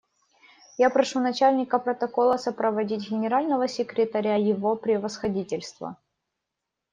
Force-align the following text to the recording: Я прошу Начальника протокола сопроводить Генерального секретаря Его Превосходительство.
Я 0.79 0.89
прошу 0.89 1.19
Начальника 1.19 1.77
протокола 1.77 2.37
сопроводить 2.37 3.11
Генерального 3.11 3.67
секретаря 3.67 4.33
Его 4.35 4.75
Превосходительство. 4.75 5.95